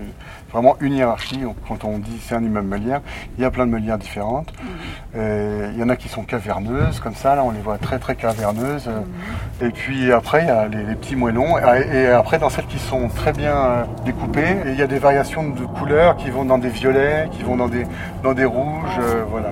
vraiment 0.50 0.76
une 0.80 0.94
hiérarchie. 0.94 1.40
Quand 1.68 1.85
on 1.85 1.99
dit 1.99 2.18
c'est 2.23 2.35
un 2.35 2.42
immeuble 2.42 2.68
meulière, 2.68 3.00
il 3.37 3.42
y 3.42 3.44
a 3.44 3.50
plein 3.50 3.66
de 3.66 3.73
meulières 3.73 3.99
différentes. 3.99 4.52
Mhm. 4.52 4.68
Euh, 5.16 5.71
il 5.75 5.80
y 5.80 5.83
en 5.83 5.88
a 5.88 5.97
qui 5.97 6.09
sont 6.09 6.23
caverneuses, 6.23 7.00
comme 7.00 7.14
ça, 7.14 7.35
là 7.35 7.44
on 7.44 7.50
les 7.50 7.61
voit 7.61 7.78
très 7.78 7.99
très 7.99 8.14
caverneuses. 8.14 8.88
Mhm. 8.88 9.66
Et 9.68 9.71
puis 9.71 10.12
après, 10.12 10.42
il 10.42 10.49
y 10.49 10.50
a 10.50 10.68
les, 10.68 10.94
petits 10.94 11.16
moellons. 11.16 11.59
Et, 11.59 12.06
après, 12.06 12.38
dans 12.38 12.50
celles 12.50 12.66
qui 12.66 12.78
sont 12.78 13.09
très 13.09 13.33
bien 13.33 13.56
euh, 13.56 13.85
découpées, 14.04 14.56
il 14.66 14.78
y 14.78 14.83
a 14.83 14.87
des 14.87 14.99
variations 14.99 15.49
de 15.49 15.64
couleurs 15.64 16.16
qui 16.16 16.30
vont 16.30 16.44
dans 16.44 16.59
des 16.59 16.68
violets, 16.68 17.28
qui 17.33 17.42
vont 17.42 17.56
dans 17.56 17.68
des, 17.68 17.87
dans 18.23 18.33
des 18.33 18.44
rouges. 18.44 19.00
voilà. 19.28 19.49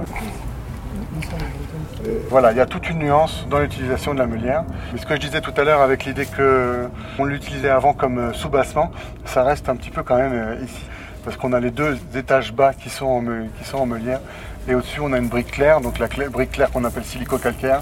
Voilà, 2.28 2.52
il 2.52 2.58
y 2.58 2.60
a 2.60 2.66
toute 2.66 2.88
une 2.90 2.98
nuance 2.98 3.46
dans 3.48 3.60
l'utilisation 3.60 4.14
de 4.14 4.18
la 4.18 4.26
meulière. 4.26 4.64
Mais 4.92 4.98
ce 4.98 5.06
que 5.06 5.14
je 5.14 5.20
disais 5.20 5.40
tout 5.40 5.52
à 5.56 5.64
l'heure 5.64 5.80
avec 5.80 6.04
l'idée 6.04 6.26
qu'on 6.26 7.24
l'utilisait 7.24 7.68
avant 7.68 7.92
comme 7.92 8.18
euh, 8.18 8.32
sous-bassement, 8.32 8.90
ça 9.24 9.44
reste 9.44 9.68
un 9.68 9.76
petit 9.76 9.90
peu 9.90 10.02
quand 10.02 10.16
même 10.16 10.32
euh, 10.32 10.64
ici. 10.64 10.82
Parce 11.24 11.36
qu'on 11.36 11.52
a 11.52 11.60
les 11.60 11.70
deux 11.70 11.98
étages 12.16 12.52
bas 12.52 12.72
qui 12.74 12.90
sont 12.90 13.06
en, 13.06 13.22
qui 13.22 13.86
meulière. 13.86 14.20
Et 14.66 14.74
au-dessus, 14.74 15.00
on 15.00 15.12
a 15.12 15.18
une 15.18 15.28
brique 15.28 15.52
claire, 15.52 15.80
donc 15.80 15.98
la 15.98 16.08
brique 16.28 16.52
claire 16.52 16.70
qu'on 16.70 16.84
appelle 16.84 17.04
silico-calcaire, 17.04 17.80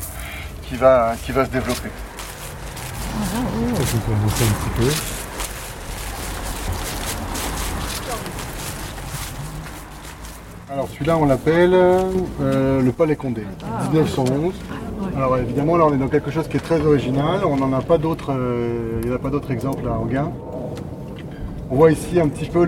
qui 0.63 0.77
va 0.77 1.15
se 1.17 1.51
développer. 1.51 1.91
Alors 10.73 10.89
celui-là, 10.89 11.19
on 11.19 11.25
l'appelle 11.25 11.73
euh, 11.75 12.81
le 12.81 12.93
Palais 12.93 13.17
Condé, 13.17 13.43
1911. 13.93 14.55
Alors 15.17 15.37
évidemment, 15.37 15.77
là, 15.77 15.87
on 15.87 15.93
est 15.93 15.99
dans 15.99 16.07
quelque 16.07 16.31
chose 16.31 16.47
qui 16.47 16.59
est 16.59 16.61
très 16.61 16.81
original. 16.81 17.41
On 17.45 17.57
n'en 17.57 17.73
a 17.73 17.81
pas 17.81 17.99
d'autres, 17.99 18.31
euh, 18.31 19.01
il 19.03 19.09
n'y 19.09 19.15
a 19.15 19.19
pas 19.19 19.31
d'autres 19.31 19.51
exemples 19.51 19.89
à 19.89 19.99
Anguin. 19.99 20.31
On 21.71 21.75
voit 21.75 21.91
ici 21.91 22.21
un 22.21 22.29
petit 22.29 22.49
peu 22.49 22.65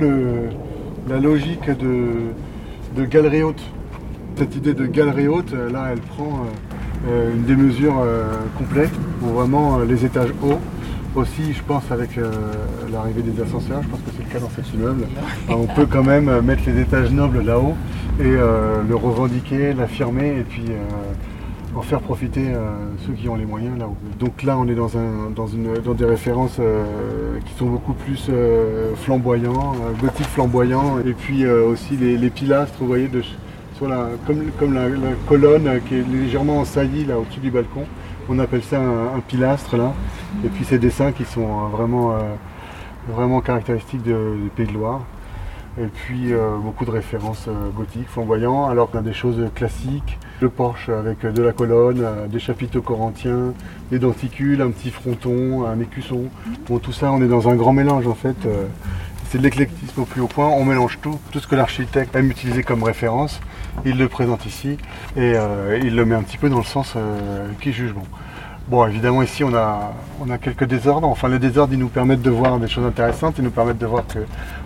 la 1.09 1.21
logique 1.21 1.71
de, 1.71 3.05
galerie 3.05 3.45
haute. 3.45 3.63
Cette 4.37 4.57
idée 4.57 4.75
de 4.75 4.87
galerie 4.87 5.29
haute, 5.29 5.53
là, 5.53 5.91
elle 5.93 6.01
prend 6.01 6.41
euh, 7.09 7.33
une 7.33 7.45
démesure 7.45 8.05
complète 8.59 8.93
pour 9.21 9.29
vraiment 9.29 9.79
les 9.79 10.05
étages 10.05 10.35
hauts. 10.43 10.59
Aussi, 11.15 11.53
je 11.53 11.63
pense, 11.63 11.83
avec 11.91 12.17
euh, 12.17 12.31
l'arrivée 12.91 13.21
des 13.21 13.43
ascenseurs, 13.43 13.83
je 13.83 13.89
pense 13.89 14.01
que 14.01 14.11
c'est 14.17 14.25
le 14.25 14.31
cas 14.31 14.39
dans 14.39 14.49
cet 14.49 14.73
immeuble, 14.73 15.07
on 15.51 15.67
peut 15.67 15.85
quand 15.85 16.03
même 16.03 16.31
euh, 16.31 16.41
mettre 16.41 16.63
les 16.67 16.81
étages 16.81 17.11
nobles 17.11 17.43
là-haut 17.45 17.75
et 18.19 18.23
euh, 18.25 18.81
le 18.89 18.97
revendiquer, 18.97 19.75
l'affirmer 19.75 20.39
et 20.39 20.43
puis 20.43 20.65
en 21.77 21.83
faire 21.83 22.01
profiter 22.01 22.53
ceux 23.07 23.15
qui 23.15 23.29
ont 23.31 23.35
les 23.35 23.47
moyens 23.47 23.79
là-haut. 23.79 23.97
Donc 24.19 24.43
là, 24.43 24.59
on 24.59 24.69
est 24.69 24.75
dans, 24.75 25.95
des 25.95 26.05
références 26.05 26.61
qui 27.47 27.55
sont 27.55 27.67
beaucoup 27.67 27.95
plus 27.95 28.31
flamboyants, 28.97 29.75
gothiques 30.01 30.27
flamboyants, 30.27 30.99
et 30.99 31.15
puis 31.15 31.47
aussi 31.47 31.97
les, 31.97 32.31
pilastres, 32.31 32.77
vous 32.79 32.87
voyez, 32.87 33.09
comme, 33.79 34.75
la, 34.75 34.89
colonne 35.27 35.81
qui 35.89 35.95
est 35.95 36.05
légèrement 36.13 36.59
en 36.59 36.65
saillie 36.67 37.07
là 37.07 37.19
au-dessus 37.19 37.41
du 37.41 37.51
balcon. 37.51 37.85
On 38.29 38.39
appelle 38.39 38.63
ça 38.63 38.81
un, 38.81 39.21
pilastre 39.21 39.77
là. 39.77 39.93
Et 40.45 40.49
puis 40.49 40.65
ces 40.65 40.79
dessins 40.79 41.13
qui 41.13 41.25
sont 41.25 41.43
euh, 41.43 41.69
vraiment, 41.73 42.13
euh, 42.13 42.21
vraiment 43.09 43.41
caractéristiques 43.41 44.03
du 44.03 44.15
Pays 44.55 44.67
de 44.67 44.73
Loire. 44.73 45.01
Et 45.79 45.87
puis 45.87 46.33
euh, 46.33 46.57
beaucoup 46.59 46.85
de 46.85 46.91
références 46.91 47.49
gothiques, 47.77 48.09
flamboyants, 48.09 48.69
alors 48.69 48.91
qu'on 48.91 48.99
a 48.99 49.03
des 49.03 49.15
choses 49.15 49.41
classiques. 49.55 50.19
Le 50.41 50.49
porche 50.49 50.89
avec 50.89 51.25
de 51.25 51.43
la 51.43 51.53
colonne, 51.53 52.05
des 52.29 52.39
chapiteaux 52.39 52.83
corinthiens, 52.83 53.55
des 53.91 53.99
denticules, 53.99 54.61
un 54.61 54.71
petit 54.71 54.91
fronton, 54.91 55.65
un 55.67 55.81
écusson. 55.81 56.25
Bon, 56.69 56.79
tout 56.79 56.93
ça, 56.93 57.11
on 57.13 57.23
est 57.23 57.29
dans 57.29 57.49
un 57.49 57.55
grand 57.55 57.73
mélange 57.73 58.07
en 58.07 58.15
fait. 58.15 58.37
C'est 59.33 59.39
de 59.39 59.45
l'éclectisme 59.45 60.03
au 60.03 60.05
plus 60.05 60.21
haut 60.21 60.27
point, 60.27 60.47
on 60.49 60.63
mélange 60.63 60.99
tout, 61.01 61.19
tout 61.31 61.41
ce 61.41 61.47
que 61.47 61.57
l'architecte 61.57 62.15
aime 62.15 62.31
utiliser 62.31 62.63
comme 62.63 62.83
référence, 62.83 63.41
il 63.87 63.97
le 63.97 64.07
présente 64.07 64.45
ici 64.45 64.77
et 65.17 65.33
il 65.83 65.97
le 65.97 66.05
met 66.05 66.15
un 66.15 66.23
petit 66.23 66.37
peu 66.37 66.51
dans 66.51 66.59
le 66.59 66.65
sens 66.65 66.97
qui 67.63 67.73
juge 67.73 67.95
bon. 67.95 68.03
Bon, 68.69 68.87
évidemment, 68.87 69.23
ici, 69.23 69.43
on 69.43 69.55
a, 69.55 69.95
on 70.21 70.29
a 70.29 70.37
quelques 70.37 70.65
désordres. 70.65 71.09
Enfin, 71.09 71.29
les 71.29 71.39
désordres, 71.39 71.73
ils 71.73 71.79
nous 71.79 71.89
permettent 71.89 72.21
de 72.21 72.31
voir 72.31 72.59
des 72.59 72.69
choses 72.69 72.85
intéressantes. 72.85 73.37
Ils 73.39 73.45
nous 73.45 73.51
permettent 73.51 73.79
de 73.79 73.87
voir 73.87 74.05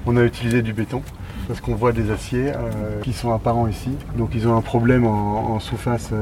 qu'on 0.05 0.17
a 0.17 0.23
utilisé 0.23 0.63
du 0.63 0.73
béton. 0.73 1.03
Parce 1.49 1.61
qu'on 1.61 1.77
voit 1.77 1.93
des 1.93 2.11
aciers 2.11 2.51
euh, 2.51 3.01
qui 3.03 3.13
sont 3.13 3.33
apparents 3.33 3.69
ici. 3.69 3.91
Donc, 4.17 4.31
ils 4.35 4.49
ont 4.49 4.57
un 4.57 4.63
problème 4.63 5.07
en, 5.07 5.61
sous-face 5.61 6.11
euh, 6.13 6.21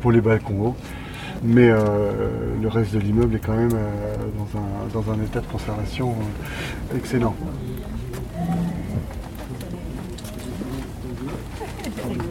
pour 0.00 0.12
les 0.12 0.20
balcons 0.20 0.60
hauts. 0.60 0.76
Mais 1.44 1.68
euh, 1.68 2.10
le 2.60 2.68
reste 2.68 2.94
de 2.94 2.98
l'immeuble 2.98 3.36
est 3.36 3.38
quand 3.38 3.54
même 3.54 3.76
dans, 4.94 5.12
un, 5.12 5.22
état 5.22 5.40
de 5.40 5.46
conservation 5.46 6.14
excellent. 6.96 7.34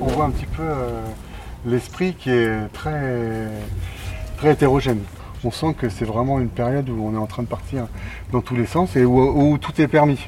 On 0.01 0.07
voit 0.07 0.25
un 0.25 0.31
petit 0.31 0.47
peu 0.47 0.63
l'esprit 1.65 2.15
qui 2.15 2.31
est 2.31 2.67
très 2.73 3.51
hétérogène. 4.43 4.99
On 5.45 5.51
sent 5.51 5.75
que 5.77 5.89
c'est 5.89 6.05
vraiment 6.05 6.39
une 6.39 6.47
période 6.47 6.89
où 6.89 7.03
on 7.03 7.13
est 7.13 7.17
en 7.17 7.25
train 7.25 7.43
de 7.43 7.47
partir 7.49 7.87
dans 8.31 8.39
tous 8.39 8.55
les 8.55 8.65
sens 8.65 8.95
et 8.95 9.03
où, 9.03 9.57
tout 9.59 9.81
est 9.81 9.89
permis. 9.89 10.19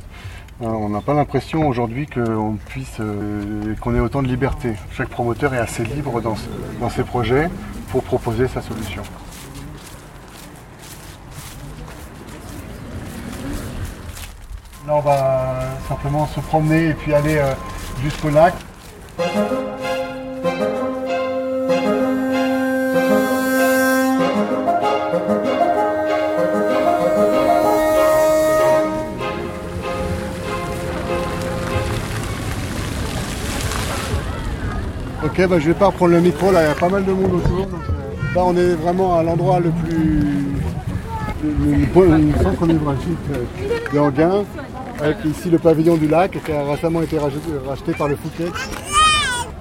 Euh, 0.61 0.67
on 0.67 0.89
n'a 0.89 0.99
pas 0.99 1.13
l'impression 1.13 1.67
aujourd'hui 1.67 2.05
qu'on 2.05 2.57
puisse, 2.67 2.97
euh, 2.99 3.75
qu'on 3.79 3.95
ait 3.95 3.99
autant 4.01 4.21
de 4.21 4.27
liberté. 4.27 4.73
Chaque 4.91 5.07
promoteur 5.07 5.53
est 5.53 5.59
assez 5.59 5.85
libre 5.85 6.21
dans 6.21 6.89
ses 6.89 7.03
projets 7.03 7.49
pour 7.89 8.03
proposer 8.03 8.47
sa 8.47 8.61
solution. 8.61 9.03
Là, 14.87 14.95
on 14.95 15.01
va 15.01 15.61
simplement 15.87 16.27
se 16.27 16.39
promener 16.39 16.89
et 16.89 16.93
puis 16.93 17.13
aller 17.13 17.37
euh, 17.37 17.53
jusqu'au 18.03 18.29
lac. 18.29 18.53
Ok, 35.37 35.49
bah, 35.49 35.59
je 35.59 35.65
vais 35.65 35.73
pas 35.73 35.87
reprendre 35.87 36.13
le 36.13 36.21
micro, 36.21 36.49
là 36.49 36.63
il 36.63 36.67
y 36.69 36.71
a 36.71 36.75
pas 36.75 36.87
mal 36.87 37.03
de 37.03 37.11
monde 37.11 37.33
autour. 37.33 37.67
là 38.33 38.41
on 38.45 38.55
est 38.55 38.69
vraiment 38.69 39.19
à 39.19 39.21
l'endroit 39.23 39.59
le 39.59 39.69
plus. 39.69 40.45
le, 41.43 42.41
centre 42.41 42.65
névralgique 42.65 43.17
de 43.93 43.99
Anguin, 43.99 44.45
avec 45.01 45.17
ici 45.25 45.49
le 45.49 45.57
pavillon 45.57 45.97
du 45.97 46.07
lac 46.07 46.41
qui 46.41 46.51
a 46.53 46.63
récemment 46.63 47.01
été 47.01 47.17
racheté 47.19 47.91
par 47.97 48.07
le 48.07 48.15
Fouquet. 48.15 48.49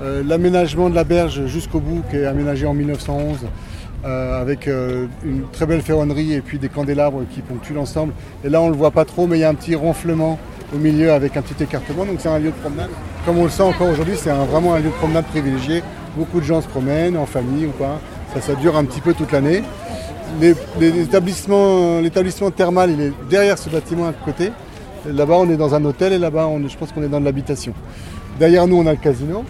Euh, 0.01 0.23
l'aménagement 0.25 0.91
de 0.91 0.95
la 0.95 1.03
berge 1.03 1.45
jusqu'au 1.47 1.81
bout 1.81 2.05
qui 2.09 2.19
est 2.19 2.27
aménagé 2.27 2.67
en 2.67 2.75
1911 2.75 3.39
euh, 4.05 4.41
avec 4.41 4.69
euh, 4.69 5.09
une 5.25 5.43
très 5.51 5.67
belle 5.67 5.83
ferronnerie 5.83 6.35
et 6.35 6.41
puis 6.41 6.61
des 6.61 6.69
candélabres 6.69 7.23
qui 7.33 7.41
ponctuent 7.41 7.75
l'ensemble. 7.75 8.13
Et 8.45 8.49
là 8.49 8.61
on 8.61 8.67
ne 8.67 8.71
le 8.71 8.77
voit 8.77 8.93
pas 8.93 9.05
trop 9.05 9.27
mais 9.27 9.39
il 9.39 9.41
y 9.41 9.45
a 9.45 9.49
un 9.49 9.55
petit 9.55 9.75
ronflement 9.75 10.39
au 10.75 10.79
milieu 10.79 11.13
avec 11.13 11.37
un 11.37 11.43
petit 11.43 11.63
écartement, 11.63 12.05
donc 12.05 12.17
c'est 12.19 12.29
un 12.29 12.39
lieu 12.39 12.51
de 12.51 12.57
promenade. 12.57 12.91
Comme 13.25 13.39
on 13.39 13.45
le 13.45 13.51
sent 13.51 13.63
encore 13.63 13.89
aujourd'hui, 13.89 14.17
c'est 14.17 14.31
vraiment 14.31 14.75
un 14.75 14.79
lieu 14.79 14.91
de 14.91 14.95
promenade 14.95 15.25
privilégié. 15.27 15.83
Beaucoup 16.17 16.41
de 16.41 16.45
gens 16.45 16.61
se 16.61 16.69
promènent 16.69 17.17
en 17.17 17.27
famille 17.27 17.67
ou 17.67 17.71
pas. 17.71 18.01
Ça, 18.35 18.41
ça 18.41 18.55
dure 18.55 18.77
un 18.77 18.85
petit 18.85 19.01
peu 19.01 19.15
toute 19.15 19.33
l'année. 19.33 19.63
L'établissement 20.81 22.01
thermal, 22.55 22.91
il 22.91 23.01
est 23.01 23.13
derrière 23.31 23.57
ce 23.57 23.71
bâtiment 23.71 24.09
à 24.09 24.13
côté. 24.13 24.51
Là-bas, 25.07 25.35
on 25.39 25.49
est 25.51 25.57
dans 25.57 25.75
un 25.75 25.85
hôtel 25.85 26.13
et 26.13 26.19
là-bas, 26.19 26.49
je 26.67 26.77
pense 26.77 26.93
qu'on 26.93 27.03
est 27.03 27.09
dans 27.09 27.21
de 27.21 27.25
l'habitation. 27.25 27.73
Derrière 28.39 28.67
nous, 28.67 28.77
on 28.77 28.87
a 28.87 28.93
le 28.93 28.99
casino. 28.99 29.45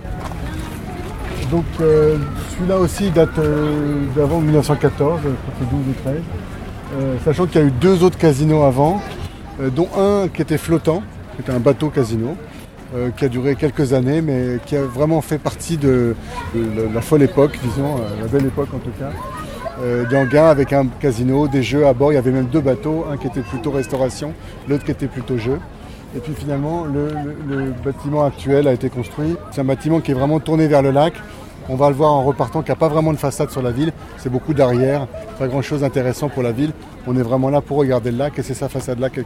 Donc 1.51 1.65
euh, 1.81 2.17
celui-là 2.55 2.79
aussi 2.79 3.11
date 3.11 3.39
euh, 3.39 4.05
d'avant 4.17 4.41
1914, 4.41 5.21
peut 5.23 5.31
12 5.71 5.81
ou 5.89 5.93
13. 6.03 7.21
sachant 7.25 7.47
qu'il 7.47 7.61
y 7.61 7.65
a 7.65 7.67
eu 7.67 7.71
deux 7.71 8.03
autres 8.03 8.19
casinos 8.19 8.63
avant, 8.65 9.01
euh, 9.61 9.71
dont 9.71 9.89
un 9.97 10.27
qui 10.29 10.43
était 10.43 10.59
flottant, 10.59 11.03
qui 11.35 11.43
était 11.43 11.53
un 11.53 11.61
bateau 11.61 11.89
casino, 11.89 12.37
euh, 12.95 13.11
qui 13.11 13.25
a 13.25 13.29
duré 13.29 13.57
quelques 13.57 13.93
années, 13.93 14.21
mais 14.21 14.59
qui 14.67 14.77
a 14.77 14.83
vraiment 14.83 15.21
fait 15.21 15.39
partie 15.39 15.77
de, 15.77 16.15
la 16.55 17.01
folle 17.01 17.23
époque, 17.23 17.59
disons, 17.63 17.97
euh, 17.97 18.23
la 18.23 18.29
belle 18.29 18.47
époque 18.47 18.69
en 18.75 18.79
tout 18.79 18.93
cas. 18.99 19.11
euh, 19.83 20.05
d'Anguin 20.09 20.47
avec 20.47 20.73
un 20.73 20.87
casino, 21.01 21.49
des 21.49 21.63
jeux 21.63 21.87
à 21.87 21.93
bord. 21.93 22.13
Il 22.13 22.15
y 22.15 22.19
avait 22.19 22.31
même 22.31 22.47
deux 22.47 22.61
bateaux, 22.61 23.05
un 23.11 23.17
qui 23.17 23.27
était 23.27 23.41
plutôt 23.41 23.73
restauration, 23.73 24.33
l'autre 24.69 24.85
qui 24.85 24.93
était 24.93 25.09
plutôt 25.09 25.37
jeu. 25.39 25.59
Et 26.17 26.21
puis 26.21 26.33
finalement, 26.33 26.85
le, 26.85 27.73
bâtiment 27.85 28.25
actuel 28.25 28.69
a 28.69 28.73
été 28.73 28.89
construit. 28.89 29.37
C'est 29.51 29.63
un 29.63 29.65
bâtiment 29.65 30.01
qui 30.01 30.13
est 30.13 30.15
vraiment 30.15 30.39
tourné 30.39 30.69
vers 30.69 30.83
le 30.83 30.93
lac. 30.93 31.15
On 31.69 31.77
va 31.77 31.89
le 31.89 31.97
voir 31.97 32.13
en 32.13 32.23
repartant 32.23 32.61
qu'il 32.61 32.71
n'y 32.71 32.77
a 32.77 32.79
pas 32.79 32.89
vraiment 32.89 33.13
de 33.13 33.19
façade 33.19 33.51
sur 33.51 33.63
la 33.63 33.71
ville, 33.71 33.93
c'est 34.19 34.29
beaucoup 34.29 34.53
d'arrière, 34.53 35.07
pas 35.39 35.49
grand 35.49 35.63
chose 35.63 35.81
d'intéressant 35.81 36.29
pour 36.29 36.43
la 36.43 36.53
ville. 36.53 36.73
On 37.07 37.17
est 37.17 37.23
vraiment 37.23 37.49
là 37.49 37.63
pour 37.63 37.79
regarder 37.79 38.11
le 38.11 38.19
lac 38.19 38.39
et 38.39 38.43
c'est 38.43 38.55
sa 38.55 38.69
façade-là 38.69 39.09
qui, 39.09 39.21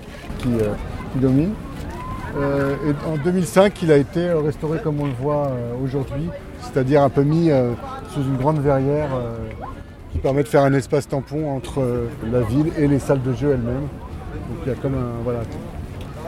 euh, 0.47 0.73
domine. 1.17 1.53
Euh, 2.37 2.77
en 3.07 3.17
2005, 3.17 3.83
il 3.83 3.93
a 3.93 3.97
été 3.97 4.31
restauré 4.31 4.79
comme 4.83 5.01
on 5.01 5.07
le 5.07 5.13
voit 5.13 5.49
euh, 5.49 5.73
aujourd'hui, 5.83 6.29
c'est-à-dire 6.61 7.03
un 7.03 7.09
peu 7.09 7.23
mis 7.23 7.51
sous 8.13 8.23
une 8.23 8.37
grande 8.37 8.61
verrière 8.61 9.09
qui 10.13 10.19
permet 10.19 10.43
de 10.43 10.49
faire 10.49 10.63
un 10.63 10.73
espace 10.73 11.09
tampon 11.09 11.51
entre 11.51 11.83
la 12.31 12.41
ville 12.41 12.73
et 12.77 12.87
les 12.87 12.99
salles 12.99 13.23
de 13.23 13.33
jeu 13.33 13.53
elles-mêmes. 13.53 13.89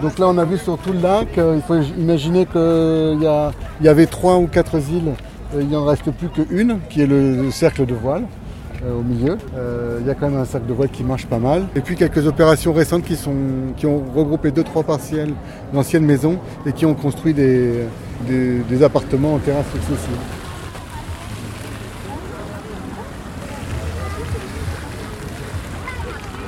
Donc 0.02 0.18
là 0.18 0.28
on 0.28 0.38
a 0.38 0.44
vu 0.44 0.56
sur 0.56 0.78
tout 0.78 0.92
le 0.92 1.00
lac, 1.00 1.28
il 1.36 1.62
faut 1.66 1.80
imaginer 1.98 2.46
qu'il 2.46 3.20
y, 3.20 3.84
y, 3.84 3.88
avait 3.88 4.06
trois 4.06 4.36
ou 4.38 4.46
quatre 4.46 4.76
îles 4.76 5.12
euh, 5.54 5.62
il 5.62 5.68
n'en 5.68 5.84
reste 5.84 6.10
plus 6.12 6.28
qu'une, 6.28 6.78
qui 6.88 7.02
est 7.02 7.06
le 7.06 7.50
cercle 7.50 7.86
de 7.86 7.94
voile 7.94 8.22
euh, 8.22 8.39
au 8.88 9.02
milieu. 9.02 9.36
Euh, 9.56 9.98
il 10.00 10.06
y 10.06 10.10
a 10.10 10.14
quand 10.14 10.28
même 10.30 10.40
un 10.40 10.44
cercle 10.44 10.66
de 10.66 10.72
voile 10.72 10.88
qui 10.88 11.04
marche 11.04 11.26
pas 11.26 11.38
mal. 11.38 11.66
Et 11.76 11.80
puis 11.80 11.96
quelques 11.96 12.26
opérations 12.26 12.72
récentes 12.72 13.04
qui, 13.04 13.16
sont, 13.16 13.34
qui 13.76 13.86
ont 13.86 14.02
regroupé 14.14 14.50
deux, 14.50 14.62
trois 14.62 14.82
partiels 14.82 15.32
d'anciennes 15.72 16.04
maisons 16.04 16.38
et 16.66 16.72
qui 16.72 16.86
ont 16.86 16.94
construit 16.94 17.34
des, 17.34 17.84
des, 18.26 18.82
appartements 18.82 19.34
en 19.34 19.38
terrasse 19.38 19.66
successives. 19.72 20.16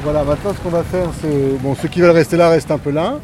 Voilà, 0.02 0.24
maintenant 0.24 0.52
ce 0.52 0.60
qu'on 0.60 0.70
va 0.70 0.82
faire, 0.82 1.08
c'est. 1.20 1.62
Bon, 1.62 1.76
ceux 1.76 1.88
qui 1.88 2.00
veulent 2.00 2.10
rester 2.10 2.36
là 2.36 2.48
restent 2.48 2.72
un 2.72 2.78
peu 2.78 2.90
là. 2.90 3.20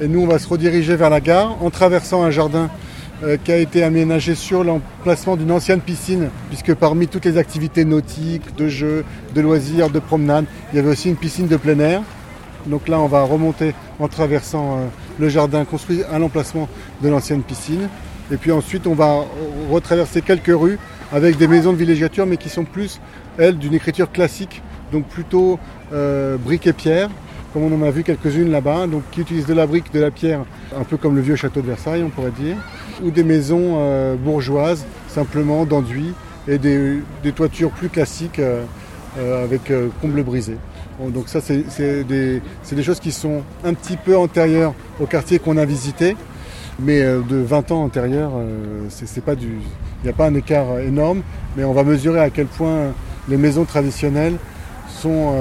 Et 0.00 0.08
nous, 0.08 0.22
on 0.22 0.26
va 0.26 0.38
se 0.38 0.48
rediriger 0.48 0.96
vers 0.96 1.10
la 1.10 1.20
gare 1.20 1.56
en 1.62 1.70
traversant 1.70 2.22
un 2.22 2.30
jardin 2.30 2.70
euh, 3.22 3.36
qui 3.42 3.52
a 3.52 3.58
été 3.58 3.84
aménagé 3.84 4.34
sur 4.34 4.64
l'emplacement 4.64 5.36
d'une 5.36 5.52
ancienne 5.52 5.80
piscine, 5.80 6.30
puisque 6.48 6.74
parmi 6.74 7.06
toutes 7.06 7.24
les 7.24 7.38
activités 7.38 7.84
nautiques, 7.84 8.56
de 8.56 8.68
jeux, 8.68 9.04
de 9.34 9.40
loisirs, 9.40 9.88
de 9.90 10.00
promenades, 10.00 10.46
il 10.72 10.76
y 10.76 10.78
avait 10.80 10.90
aussi 10.90 11.08
une 11.08 11.16
piscine 11.16 11.46
de 11.46 11.56
plein 11.56 11.78
air. 11.78 12.02
Donc 12.66 12.88
là, 12.88 12.98
on 12.98 13.06
va 13.06 13.22
remonter 13.22 13.74
en 14.00 14.08
traversant 14.08 14.78
euh, 14.78 14.86
le 15.18 15.28
jardin 15.28 15.64
construit 15.64 16.02
à 16.12 16.18
l'emplacement 16.18 16.68
de 17.02 17.08
l'ancienne 17.08 17.42
piscine. 17.42 17.88
Et 18.32 18.36
puis 18.36 18.52
ensuite, 18.52 18.86
on 18.86 18.94
va 18.94 19.24
retraverser 19.70 20.22
quelques 20.22 20.46
rues 20.54 20.78
avec 21.12 21.36
des 21.36 21.46
maisons 21.46 21.72
de 21.72 21.78
villégiature, 21.78 22.26
mais 22.26 22.36
qui 22.36 22.48
sont 22.48 22.64
plus, 22.64 23.00
elles, 23.38 23.58
d'une 23.58 23.74
écriture 23.74 24.10
classique, 24.10 24.62
donc 24.92 25.06
plutôt 25.06 25.58
euh, 25.92 26.36
briques 26.36 26.66
et 26.66 26.72
pierre, 26.72 27.10
comme 27.54 27.72
on 27.72 27.80
en 27.80 27.86
a 27.86 27.90
vu 27.92 28.02
quelques-unes 28.02 28.50
là-bas, 28.50 28.86
qui 29.12 29.20
utilisent 29.20 29.46
de 29.46 29.54
la 29.54 29.68
brique, 29.68 29.92
de 29.94 30.00
la 30.00 30.10
pierre, 30.10 30.40
un 30.76 30.82
peu 30.82 30.96
comme 30.96 31.14
le 31.14 31.22
vieux 31.22 31.36
château 31.36 31.60
de 31.60 31.68
Versailles, 31.68 32.02
on 32.04 32.10
pourrait 32.10 32.32
dire, 32.32 32.56
ou 33.00 33.12
des 33.12 33.22
maisons 33.22 33.76
euh, 33.78 34.16
bourgeoises, 34.16 34.84
simplement 35.06 35.64
d'enduit, 35.64 36.12
et 36.48 36.58
des, 36.58 37.00
toitures 37.34 37.70
plus 37.70 37.88
classiques 37.88 38.40
euh, 38.40 38.64
euh, 39.18 39.44
avec 39.44 39.72
combles 40.02 40.24
brisés. 40.24 40.58
donc 41.00 41.28
ça, 41.28 41.40
c'est 41.40 42.04
des, 42.04 42.42
choses 42.82 42.98
qui 42.98 43.12
sont 43.12 43.42
un 43.64 43.72
petit 43.72 43.96
peu 43.96 44.16
antérieures 44.16 44.74
au 45.00 45.06
quartier 45.06 45.38
qu'on 45.38 45.56
a 45.56 45.64
visité, 45.64 46.16
mais 46.80 47.02
de 47.02 47.36
20 47.36 47.70
ans 47.70 47.84
antérieures, 47.84 48.32
il 48.90 49.46
n'y 50.02 50.10
a 50.10 50.12
pas 50.12 50.26
un 50.26 50.34
écart 50.34 50.80
énorme, 50.80 51.22
mais 51.56 51.62
on 51.62 51.72
va 51.72 51.84
mesurer 51.84 52.18
à 52.18 52.30
quel 52.30 52.46
point 52.46 52.92
les 53.28 53.36
maisons 53.36 53.64
traditionnelles 53.64 54.34
sont 54.88 55.34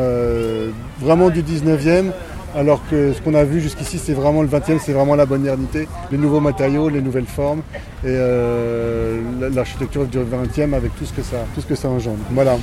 vraiment 1.03 1.29
du 1.29 1.43
19e, 1.43 2.12
alors 2.55 2.81
que 2.89 3.13
ce 3.13 3.22
qu'on 3.22 3.33
a 3.33 3.43
vu 3.43 3.60
jusqu'ici, 3.60 4.00
c'est 4.00 4.13
vraiment 4.13 4.41
le 4.41 4.48
20e, 4.48 4.79
c'est 4.79 4.93
vraiment 4.93 5.15
la 5.15 5.25
modernité, 5.25 5.88
les 6.12 6.17
nouveaux 6.17 6.39
matériaux, 6.39 6.89
les 6.89 7.01
nouvelles 7.01 7.25
formes, 7.25 7.62
et 8.03 8.07
euh, 8.07 9.21
l'architecture 9.54 10.06
du 10.06 10.17
20e 10.17 10.73
avec 10.73 10.95
tout 10.95 11.06
ce 11.06 11.13
que 11.13 11.21
ça, 11.21 11.38
tout 11.54 11.62
ce 11.62 11.65
que 11.65 11.75
ça 11.75 11.89
engendre. 11.89 12.19
Voilà. 12.32 12.58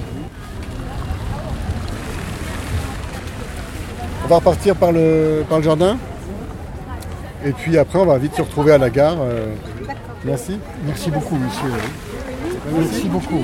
On 4.24 4.28
va 4.28 4.36
repartir 4.36 4.76
par 4.76 4.92
le, 4.92 5.44
par 5.48 5.58
le 5.58 5.64
jardin, 5.64 5.96
et 7.44 7.52
puis 7.52 7.76
après, 7.78 7.98
on 7.98 8.06
va 8.06 8.18
vite 8.18 8.34
se 8.34 8.42
retrouver 8.42 8.72
à 8.72 8.78
la 8.78 8.90
gare. 8.90 9.16
Euh. 9.20 9.54
merci. 10.24 10.58
Merci 10.86 11.10
beaucoup, 11.10 11.36
monsieur. 11.36 11.70
Merci, 12.72 13.08
beaucoup. 13.08 13.40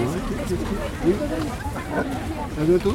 À 2.61 2.65
bientôt. 2.65 2.95